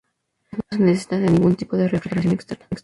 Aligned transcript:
Además, 0.49 0.65
no 0.71 0.77
se 0.79 0.83
necesita 0.83 1.19
de 1.19 1.29
ningún 1.29 1.55
de 1.55 1.87
refrigeración 1.87 2.33
externa. 2.33 2.65